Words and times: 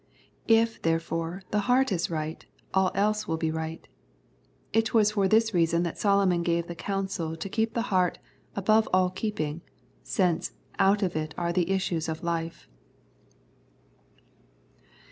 If, 0.47 0.81
therefore, 0.81 1.43
the 1.51 1.59
heart 1.69 1.91
is 1.91 2.09
right, 2.09 2.43
all 2.73 2.89
else 2.95 3.27
will 3.27 3.37
be 3.37 3.51
right 3.51 3.87
It 4.73 4.95
was 4.95 5.11
for 5.11 5.27
this 5.27 5.53
reason 5.53 5.83
that 5.83 5.99
Solomon 5.99 6.41
gave 6.41 6.65
the 6.65 6.73
counsel 6.73 7.35
to 7.35 7.47
keep 7.49 7.75
the 7.75 7.83
heart" 7.93 8.17
above 8.55 8.89
all 8.91 9.11
keeping," 9.11 9.61
since" 10.01 10.53
out 10.89 11.03
of 11.03 11.15
it 11.15 11.35
are 11.37 11.53
the 11.53 11.69
issues 11.69 12.09
of 12.09 12.23
life." 12.23 12.67